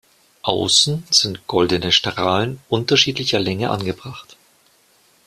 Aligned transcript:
Außen 0.41 1.03
sind 1.11 1.45
goldene 1.45 1.91
Strahlen 1.91 2.57
unterschiedlicher 2.69 3.37
Länge 3.39 3.69
angebracht. 3.69 4.35